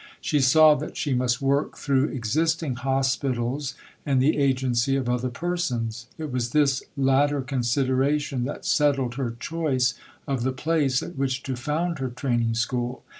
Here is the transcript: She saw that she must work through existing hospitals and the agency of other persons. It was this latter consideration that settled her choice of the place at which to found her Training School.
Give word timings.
She 0.19 0.39
saw 0.39 0.73
that 0.77 0.97
she 0.97 1.13
must 1.13 1.43
work 1.43 1.77
through 1.77 2.05
existing 2.05 2.73
hospitals 2.77 3.75
and 4.03 4.19
the 4.19 4.39
agency 4.39 4.95
of 4.95 5.07
other 5.07 5.29
persons. 5.29 6.07
It 6.17 6.31
was 6.31 6.53
this 6.53 6.81
latter 6.97 7.41
consideration 7.41 8.45
that 8.45 8.65
settled 8.65 9.13
her 9.13 9.35
choice 9.39 9.93
of 10.27 10.41
the 10.41 10.53
place 10.53 11.03
at 11.03 11.17
which 11.19 11.43
to 11.43 11.55
found 11.55 11.99
her 11.99 12.09
Training 12.09 12.55
School. 12.55 13.03